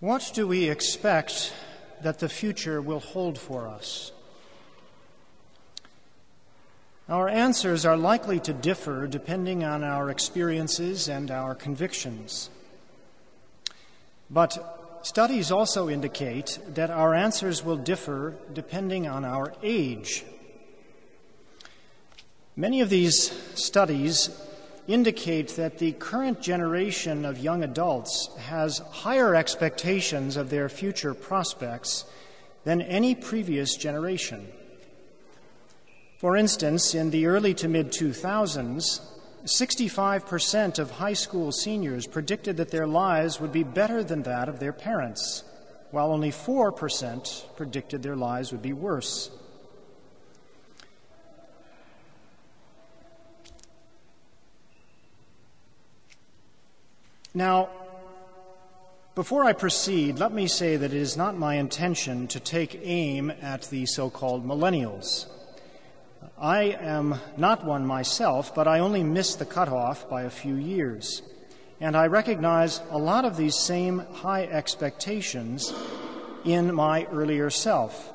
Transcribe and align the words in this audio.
What 0.00 0.30
do 0.34 0.46
we 0.46 0.68
expect 0.68 1.54
that 2.02 2.18
the 2.18 2.28
future 2.28 2.82
will 2.82 3.00
hold 3.00 3.38
for 3.38 3.66
us? 3.66 4.12
Our 7.08 7.30
answers 7.30 7.86
are 7.86 7.96
likely 7.96 8.38
to 8.40 8.52
differ 8.52 9.06
depending 9.06 9.64
on 9.64 9.82
our 9.82 10.10
experiences 10.10 11.08
and 11.08 11.30
our 11.30 11.54
convictions. 11.54 12.50
But 14.28 15.00
studies 15.00 15.50
also 15.50 15.88
indicate 15.88 16.58
that 16.74 16.90
our 16.90 17.14
answers 17.14 17.64
will 17.64 17.78
differ 17.78 18.34
depending 18.52 19.06
on 19.06 19.24
our 19.24 19.54
age. 19.62 20.26
Many 22.54 22.82
of 22.82 22.90
these 22.90 23.30
studies 23.54 24.28
indicate 24.86 25.56
that 25.56 25.78
the 25.78 25.92
current 25.92 26.40
generation 26.40 27.24
of 27.24 27.38
young 27.38 27.62
adults 27.62 28.28
has 28.38 28.78
higher 28.78 29.34
expectations 29.34 30.36
of 30.36 30.50
their 30.50 30.68
future 30.68 31.14
prospects 31.14 32.04
than 32.64 32.80
any 32.82 33.14
previous 33.14 33.76
generation. 33.76 34.46
For 36.18 36.36
instance, 36.36 36.94
in 36.94 37.10
the 37.10 37.26
early 37.26 37.54
to 37.54 37.68
mid 37.68 37.92
2000s, 37.92 39.00
65% 39.44 40.78
of 40.78 40.90
high 40.92 41.12
school 41.12 41.52
seniors 41.52 42.06
predicted 42.06 42.56
that 42.56 42.70
their 42.70 42.86
lives 42.86 43.40
would 43.40 43.52
be 43.52 43.62
better 43.62 44.02
than 44.02 44.22
that 44.24 44.48
of 44.48 44.58
their 44.58 44.72
parents, 44.72 45.44
while 45.92 46.10
only 46.10 46.30
4% 46.30 47.56
predicted 47.56 48.02
their 48.02 48.16
lives 48.16 48.50
would 48.50 48.62
be 48.62 48.72
worse. 48.72 49.30
Now, 57.36 57.68
before 59.14 59.44
I 59.44 59.52
proceed, 59.52 60.18
let 60.18 60.32
me 60.32 60.46
say 60.46 60.78
that 60.78 60.94
it 60.94 60.96
is 60.96 61.18
not 61.18 61.36
my 61.36 61.56
intention 61.56 62.28
to 62.28 62.40
take 62.40 62.80
aim 62.82 63.30
at 63.42 63.64
the 63.64 63.84
so 63.84 64.08
called 64.08 64.46
millennials. 64.46 65.26
I 66.38 66.78
am 66.80 67.16
not 67.36 67.62
one 67.62 67.84
myself, 67.84 68.54
but 68.54 68.66
I 68.66 68.78
only 68.78 69.02
missed 69.02 69.38
the 69.38 69.44
cutoff 69.44 70.08
by 70.08 70.22
a 70.22 70.30
few 70.30 70.54
years. 70.54 71.20
And 71.78 71.94
I 71.94 72.06
recognize 72.06 72.80
a 72.88 72.96
lot 72.96 73.26
of 73.26 73.36
these 73.36 73.54
same 73.54 73.98
high 74.14 74.44
expectations 74.44 75.74
in 76.42 76.74
my 76.74 77.04
earlier 77.12 77.50
self. 77.50 78.14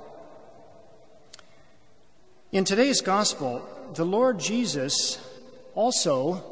In 2.52 2.64
today's 2.64 3.02
gospel, 3.02 3.64
the 3.94 4.04
Lord 4.04 4.40
Jesus 4.40 5.20
also 5.76 6.51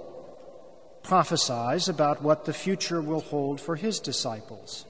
prophesies 1.04 1.90
about 1.90 2.22
what 2.22 2.46
the 2.46 2.54
future 2.54 3.02
will 3.02 3.22
hold 3.22 3.60
for 3.60 3.76
his 3.76 4.00
disciples. 4.00 4.86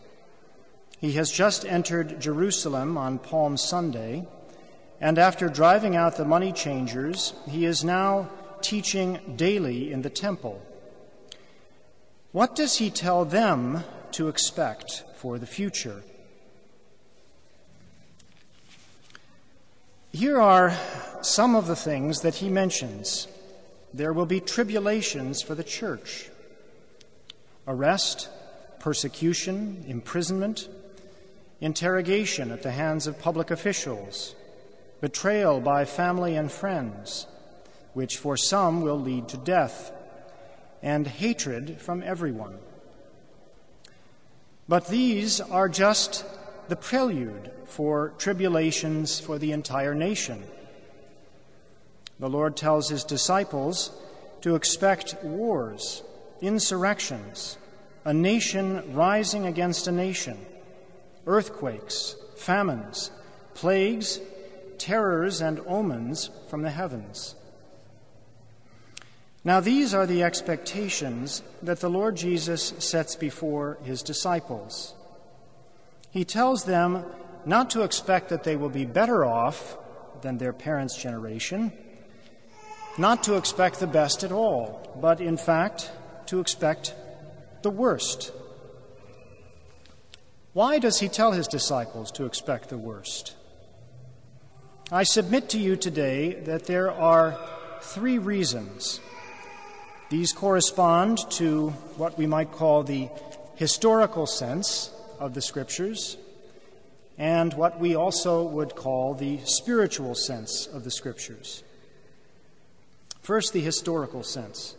He 1.00 1.14
has 1.14 1.32
just 1.32 1.66
entered 1.66 2.20
Jerusalem 2.20 2.98
on 2.98 3.20
Palm 3.20 3.56
Sunday, 3.56 4.28
and 5.00 5.18
after 5.18 5.48
driving 5.48 5.96
out 5.96 6.18
the 6.18 6.26
money 6.26 6.52
changers, 6.52 7.34
he 7.48 7.66
is 7.66 7.84
now 7.84 8.30
teaching 8.62 9.20
daily 9.38 9.92
in 9.92 10.02
the 10.02 10.10
temple. 10.10 10.62
What 12.32 12.56
does 12.56 12.78
he 12.78 12.90
tell 12.90 13.24
them 13.26 13.84
to 14.12 14.28
expect 14.28 15.04
for 15.16 15.40
the 15.40 15.48
future? 15.48 16.04
Here 20.12 20.42
are 20.42 20.76
some 21.22 21.56
of 21.56 21.68
the 21.68 21.76
things 21.76 22.22
that 22.22 22.36
he 22.36 22.50
mentions 22.50 23.28
there 23.94 24.14
will 24.14 24.26
be 24.26 24.40
tribulations 24.40 25.42
for 25.42 25.56
the 25.56 25.64
church 25.64 26.30
arrest, 27.68 28.30
persecution, 28.80 29.84
imprisonment, 29.88 30.68
interrogation 31.62 32.52
at 32.52 32.64
the 32.64 32.72
hands 32.72 33.06
of 33.06 33.20
public 33.20 33.52
officials, 33.52 34.34
betrayal 35.02 35.60
by 35.60 35.86
family 35.86 36.36
and 36.36 36.52
friends, 36.52 37.28
which 37.94 38.18
for 38.18 38.36
some 38.36 38.82
will 38.82 39.00
lead 39.00 39.28
to 39.28 39.38
death, 39.38 39.92
and 40.82 41.06
hatred 41.06 41.80
from 41.80 42.02
everyone. 42.02 42.58
But 44.68 44.88
these 44.88 45.40
are 45.40 45.70
just 45.70 46.26
the 46.70 46.76
prelude 46.76 47.52
for 47.66 48.14
tribulations 48.18 49.20
for 49.20 49.38
the 49.38 49.52
entire 49.52 49.94
nation. 49.94 50.44
The 52.20 52.30
Lord 52.30 52.58
tells 52.58 52.90
his 52.90 53.06
disciples 53.06 53.92
to 54.42 54.56
expect 54.56 55.16
wars, 55.24 56.04
insurrections, 56.42 57.58
a 58.04 58.14
nation 58.14 58.94
rising 58.94 59.46
against 59.46 59.88
a 59.88 59.92
nation, 59.92 60.38
earthquakes, 61.26 62.16
famines, 62.36 63.12
plagues, 63.54 64.20
terrors, 64.78 65.42
and 65.42 65.60
omens 65.66 66.30
from 66.50 66.62
the 66.62 66.70
heavens. 66.70 67.36
Now, 69.46 69.62
these 69.62 69.94
are 69.94 70.06
the 70.06 70.24
expectations 70.24 71.42
that 71.62 71.80
the 71.80 71.90
Lord 71.90 72.18
Jesus 72.18 72.74
sets 72.80 73.16
before 73.16 73.78
his 73.84 74.04
disciples. 74.04 74.94
He 76.12 76.26
tells 76.26 76.66
them 76.66 77.06
not 77.46 77.70
to 77.72 77.84
expect 77.84 78.30
that 78.30 78.44
they 78.44 78.58
will 78.58 78.70
be 78.70 78.86
better 78.86 79.24
off 79.24 79.78
than 80.22 80.38
their 80.38 80.52
parents' 80.52 80.98
generation 80.98 81.72
not 83.00 83.24
to 83.24 83.38
expect 83.38 83.80
the 83.80 83.88
best 83.88 84.24
at 84.26 84.32
all, 84.32 84.98
but 85.00 85.22
in 85.22 85.38
fact 85.38 85.90
to 86.26 86.42
expect 86.42 86.94
the 87.62 87.70
worst. 87.70 88.34
Why 90.52 90.80
does 90.80 91.00
he 91.00 91.08
tell 91.08 91.32
his 91.32 91.48
disciples 91.48 92.12
to 92.12 92.26
expect 92.26 92.68
the 92.68 92.78
worst? 92.78 93.36
I 94.92 95.04
submit 95.04 95.50
to 95.50 95.58
you 95.58 95.78
today 95.78 96.34
that 96.42 96.66
there 96.66 96.92
are 96.92 97.40
three 97.82 98.18
reasons. 98.18 99.00
These 100.10 100.34
correspond 100.34 101.20
to 101.32 101.70
what 101.96 102.18
we 102.18 102.28
might 102.28 102.52
call 102.52 102.84
the 102.84 103.08
historical 103.56 104.26
sense 104.26 104.92
of 105.20 105.36
the 105.36 105.42
Scriptures 105.42 106.18
and 107.18 107.54
what 107.54 107.80
we 107.80 107.96
also 107.96 108.44
would 108.44 108.76
call 108.76 109.14
the 109.14 109.40
spiritual 109.46 110.16
sense 110.16 110.68
of 110.68 110.84
the 110.84 110.92
Scriptures. 110.92 111.64
First, 113.30 113.54
the 113.54 113.62
historical 113.62 114.24
sense. 114.24 114.76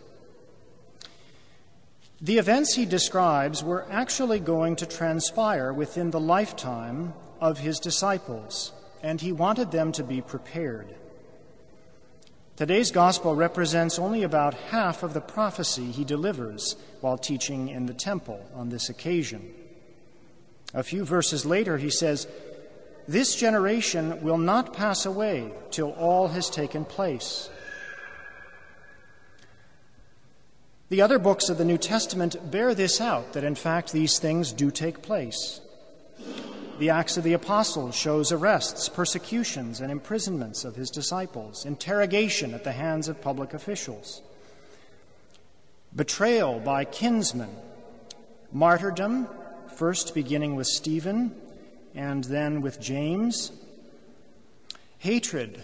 The 2.20 2.38
events 2.38 2.74
he 2.74 2.84
describes 2.84 3.62
were 3.62 3.86
actually 3.88 4.40
going 4.40 4.74
to 4.74 4.86
transpire 4.86 5.72
within 5.72 6.10
the 6.10 6.18
lifetime 6.18 7.14
of 7.40 7.58
his 7.58 7.78
disciples, 7.78 8.72
and 9.04 9.20
he 9.20 9.30
wanted 9.30 9.70
them 9.70 9.92
to 9.92 10.02
be 10.02 10.20
prepared. 10.20 10.92
Today's 12.56 12.90
gospel 12.90 13.36
represents 13.36 14.00
only 14.00 14.24
about 14.24 14.54
half 14.54 15.04
of 15.04 15.14
the 15.14 15.20
prophecy 15.20 15.92
he 15.92 16.02
delivers 16.02 16.74
while 17.02 17.18
teaching 17.18 17.68
in 17.68 17.86
the 17.86 17.94
temple 17.94 18.44
on 18.52 18.70
this 18.70 18.88
occasion. 18.88 19.48
A 20.74 20.82
few 20.82 21.04
verses 21.04 21.46
later, 21.46 21.78
he 21.78 21.88
says, 21.88 22.26
This 23.06 23.36
generation 23.36 24.20
will 24.22 24.38
not 24.38 24.74
pass 24.74 25.06
away 25.06 25.52
till 25.70 25.92
all 25.92 26.26
has 26.26 26.50
taken 26.50 26.84
place. 26.84 27.48
The 30.90 31.02
other 31.02 31.20
books 31.20 31.48
of 31.48 31.56
the 31.56 31.64
New 31.64 31.78
Testament 31.78 32.50
bear 32.50 32.74
this 32.74 33.00
out 33.00 33.34
that 33.34 33.44
in 33.44 33.54
fact 33.54 33.92
these 33.92 34.18
things 34.18 34.52
do 34.52 34.72
take 34.72 35.02
place. 35.02 35.60
The 36.80 36.90
Acts 36.90 37.16
of 37.16 37.22
the 37.22 37.32
Apostles 37.32 37.94
shows 37.94 38.32
arrests, 38.32 38.88
persecutions, 38.88 39.80
and 39.80 39.92
imprisonments 39.92 40.64
of 40.64 40.74
his 40.74 40.90
disciples, 40.90 41.64
interrogation 41.64 42.54
at 42.54 42.64
the 42.64 42.72
hands 42.72 43.06
of 43.06 43.22
public 43.22 43.54
officials, 43.54 44.20
betrayal 45.94 46.58
by 46.58 46.84
kinsmen, 46.84 47.54
martyrdom, 48.50 49.28
first 49.76 50.12
beginning 50.12 50.56
with 50.56 50.66
Stephen 50.66 51.40
and 51.94 52.24
then 52.24 52.62
with 52.62 52.80
James, 52.80 53.52
hatred 54.98 55.62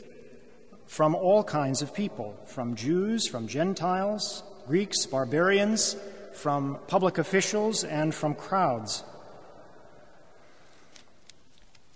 from 0.86 1.16
all 1.16 1.42
kinds 1.42 1.82
of 1.82 1.92
people, 1.92 2.38
from 2.46 2.76
Jews, 2.76 3.26
from 3.26 3.48
Gentiles, 3.48 4.44
Greeks, 4.66 5.06
barbarians, 5.06 5.96
from 6.32 6.78
public 6.86 7.18
officials, 7.18 7.84
and 7.84 8.14
from 8.14 8.34
crowds. 8.34 9.04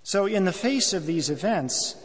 So, 0.02 0.26
in 0.26 0.44
the 0.44 0.52
face 0.52 0.92
of 0.92 1.06
these 1.06 1.30
events, 1.30 1.96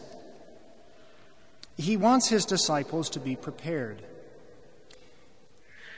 he 1.76 1.96
wants 1.96 2.28
his 2.28 2.44
disciples 2.44 3.10
to 3.10 3.20
be 3.20 3.36
prepared. 3.36 4.02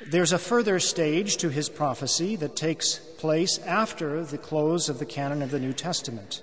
There's 0.06 0.32
a 0.32 0.38
further 0.38 0.78
stage 0.78 1.38
to 1.38 1.48
his 1.48 1.68
prophecy 1.68 2.36
that 2.36 2.56
takes 2.56 2.98
place 3.18 3.58
after 3.58 4.24
the 4.24 4.38
close 4.38 4.88
of 4.88 4.98
the 4.98 5.06
canon 5.06 5.42
of 5.42 5.50
the 5.50 5.60
New 5.60 5.72
Testament. 5.72 6.42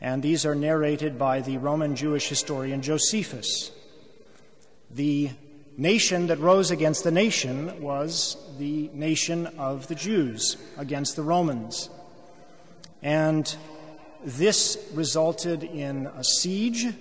And 0.00 0.22
these 0.22 0.46
are 0.46 0.54
narrated 0.54 1.18
by 1.18 1.40
the 1.40 1.58
Roman 1.58 1.94
Jewish 1.94 2.28
historian 2.28 2.80
Josephus. 2.80 3.70
The 4.90 5.30
nation 5.80 6.26
that 6.26 6.38
rose 6.38 6.70
against 6.70 7.04
the 7.04 7.10
nation 7.10 7.80
was 7.80 8.36
the 8.58 8.90
nation 8.92 9.46
of 9.58 9.88
the 9.88 9.94
Jews 9.94 10.58
against 10.76 11.16
the 11.16 11.22
Romans. 11.22 11.88
And 13.02 13.56
this 14.22 14.76
resulted 14.92 15.64
in 15.64 16.06
a 16.06 16.22
siege 16.22 16.94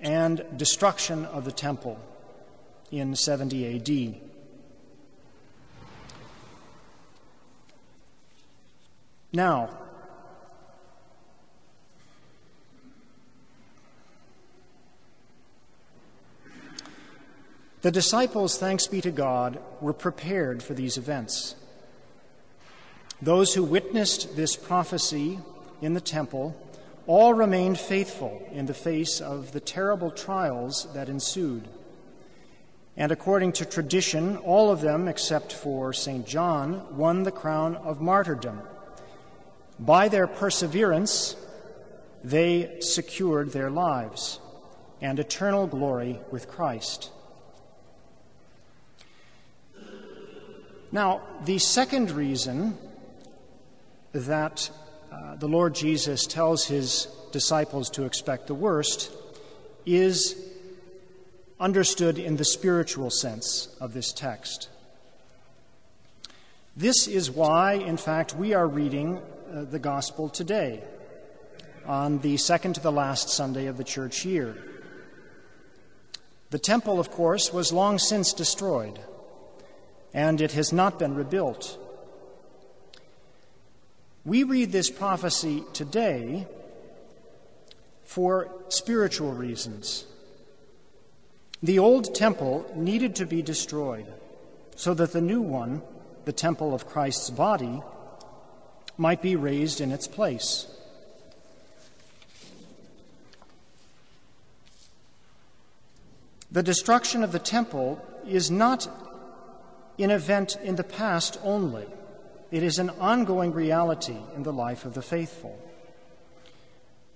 and 0.00 0.44
destruction 0.56 1.24
of 1.26 1.44
the 1.44 1.52
temple 1.52 2.00
in 2.90 3.14
70 3.14 3.76
AD. 3.76 4.20
Now, 9.32 9.70
the 17.86 17.92
disciples, 17.92 18.58
thanks 18.58 18.88
be 18.88 19.00
to 19.00 19.12
God, 19.12 19.60
were 19.80 19.92
prepared 19.92 20.60
for 20.60 20.74
these 20.74 20.98
events. 20.98 21.54
Those 23.22 23.54
who 23.54 23.62
witnessed 23.62 24.34
this 24.34 24.56
prophecy 24.56 25.38
in 25.80 25.94
the 25.94 26.00
temple 26.00 26.60
all 27.06 27.32
remained 27.32 27.78
faithful 27.78 28.44
in 28.50 28.66
the 28.66 28.74
face 28.74 29.20
of 29.20 29.52
the 29.52 29.60
terrible 29.60 30.10
trials 30.10 30.92
that 30.94 31.08
ensued. 31.08 31.68
And 32.96 33.12
according 33.12 33.52
to 33.52 33.64
tradition, 33.64 34.36
all 34.38 34.72
of 34.72 34.80
them, 34.80 35.06
except 35.06 35.52
for 35.52 35.92
St. 35.92 36.26
John, 36.26 36.96
won 36.96 37.22
the 37.22 37.30
crown 37.30 37.76
of 37.76 38.00
martyrdom. 38.00 38.62
By 39.78 40.08
their 40.08 40.26
perseverance, 40.26 41.36
they 42.24 42.80
secured 42.80 43.52
their 43.52 43.70
lives 43.70 44.40
and 45.00 45.20
eternal 45.20 45.68
glory 45.68 46.18
with 46.32 46.48
Christ. 46.48 47.12
Now, 50.96 51.20
the 51.44 51.58
second 51.58 52.10
reason 52.10 52.78
that 54.14 54.70
uh, 55.12 55.36
the 55.36 55.46
Lord 55.46 55.74
Jesus 55.74 56.26
tells 56.26 56.64
his 56.64 57.08
disciples 57.32 57.90
to 57.90 58.04
expect 58.04 58.46
the 58.46 58.54
worst 58.54 59.12
is 59.84 60.42
understood 61.60 62.18
in 62.18 62.38
the 62.38 62.46
spiritual 62.46 63.10
sense 63.10 63.76
of 63.78 63.92
this 63.92 64.10
text. 64.10 64.70
This 66.74 67.06
is 67.06 67.30
why, 67.30 67.74
in 67.74 67.98
fact, 67.98 68.34
we 68.34 68.54
are 68.54 68.66
reading 68.66 69.18
uh, 69.52 69.64
the 69.64 69.78
gospel 69.78 70.30
today, 70.30 70.82
on 71.84 72.20
the 72.20 72.38
second 72.38 72.76
to 72.76 72.80
the 72.80 72.90
last 72.90 73.28
Sunday 73.28 73.66
of 73.66 73.76
the 73.76 73.84
church 73.84 74.24
year. 74.24 74.56
The 76.48 76.58
temple, 76.58 76.98
of 76.98 77.10
course, 77.10 77.52
was 77.52 77.70
long 77.70 77.98
since 77.98 78.32
destroyed, 78.32 78.98
and 80.12 80.40
it 80.40 80.52
has 80.52 80.72
not 80.72 80.98
been 80.98 81.14
rebuilt. 81.14 81.78
We 84.24 84.42
read 84.42 84.72
this 84.72 84.90
prophecy 84.90 85.62
today 85.72 86.46
for 88.04 88.50
spiritual 88.68 89.32
reasons. 89.32 90.04
The 91.62 91.78
old 91.78 92.14
temple 92.14 92.70
needed 92.74 93.14
to 93.16 93.26
be 93.26 93.42
destroyed 93.42 94.06
so 94.74 94.94
that 94.94 95.12
the 95.12 95.20
new 95.20 95.40
one, 95.40 95.82
the 96.24 96.32
temple 96.32 96.74
of 96.74 96.86
Christ's 96.86 97.30
body, 97.30 97.82
might 98.98 99.22
be 99.22 99.36
raised 99.36 99.80
in 99.80 99.92
its 99.92 100.06
place. 100.06 100.66
The 106.50 106.62
destruction 106.62 107.22
of 107.22 107.32
the 107.32 107.38
temple 107.38 108.04
is 108.26 108.50
not 108.50 108.88
an 109.98 110.10
event 110.10 110.56
in 110.62 110.76
the 110.76 110.84
past 110.84 111.38
only. 111.42 111.86
It 112.50 112.62
is 112.62 112.78
an 112.78 112.90
ongoing 112.90 113.52
reality 113.52 114.16
in 114.34 114.42
the 114.42 114.52
life 114.52 114.84
of 114.84 114.94
the 114.94 115.02
faithful. 115.02 115.58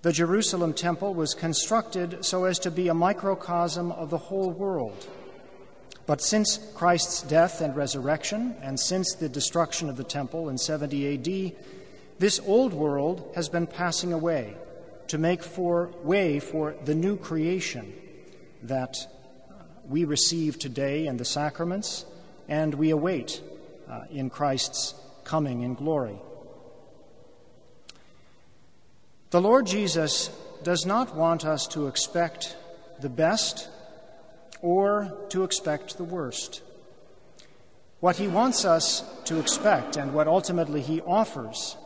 The 0.03 0.13
Jerusalem 0.13 0.73
temple 0.73 1.15
was 1.15 1.35
constructed 1.35 2.25
so 2.25 2.45
as 2.45 2.59
to 2.61 2.71
be 2.71 2.89
a 2.89 2.95
microcosm 2.95 3.93
of 3.93 4.11
the 4.11 4.19
whole 4.19 4.51
world. 4.51 5.07
But 6.07 6.23
since 6.23 6.59
Christ's 6.75 7.23
death 7.23 7.61
and 7.61 7.77
resurrection, 7.77 8.57
and 8.63 8.81
since 8.81 9.15
the 9.15 9.29
destruction 9.29 9.89
of 9.89 9.97
the 9.97 10.05
temple 10.05 10.49
in 10.49 10.59
70 10.59 11.15
AD, 11.15 11.53
this 12.19 12.41
old 12.47 12.73
world 12.73 13.31
has 13.35 13.49
been 13.49 13.67
passing 13.67 14.13
away 14.13 14.57
to 15.09 15.19
make 15.19 15.43
for 15.43 15.91
way 16.03 16.41
for 16.41 16.75
the 16.85 16.95
new 16.95 17.17
creation 17.17 17.93
that 18.63 18.97
we 19.89 20.05
receive 20.05 20.59
today 20.59 21.07
in 21.07 21.17
the 21.17 21.25
sacraments 21.25 22.05
and 22.51 22.75
we 22.75 22.91
await 22.91 23.41
uh, 23.89 24.03
in 24.11 24.29
Christ's 24.29 24.95
coming 25.25 25.63
in 25.63 25.75
glory. 25.75 26.19
The 29.31 29.41
Lord 29.41 29.67
Jesus 29.67 30.29
does 30.65 30.85
not 30.85 31.15
want 31.15 31.47
us 31.47 31.67
to 31.69 31.87
expect 31.87 32.57
the 33.01 33.09
best 33.09 33.69
or 34.61 35.17
to 35.31 35.45
expect 35.45 35.97
the 35.97 36.05
worst. 36.05 36.63
What 38.01 38.17
he 38.17 38.27
wants 38.27 38.65
us 38.65 39.05
to 39.25 39.39
expect 39.39 39.97
and 39.97 40.13
what 40.13 40.27
ultimately 40.27 40.81
he 40.81 41.01
offers 41.03 41.77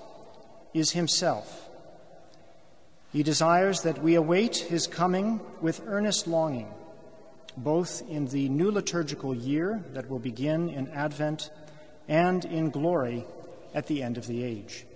is 0.73 0.93
himself. 0.93 1.69
He 3.13 3.23
desires 3.23 3.83
that 3.83 4.03
we 4.03 4.15
await 4.15 4.57
his 4.57 4.87
coming 4.87 5.41
with 5.61 5.83
earnest 5.87 6.27
longing, 6.27 6.73
both 7.57 8.03
in 8.09 8.27
the 8.27 8.49
new 8.49 8.71
liturgical 8.71 9.35
year 9.35 9.85
that 9.93 10.09
will 10.09 10.19
begin 10.19 10.69
in 10.69 10.89
Advent 10.91 11.51
and 12.09 12.45
in 12.45 12.71
glory 12.71 13.25
at 13.75 13.87
the 13.87 14.03
end 14.03 14.19
of 14.19 14.27
the 14.27 14.43
age. 14.43 14.87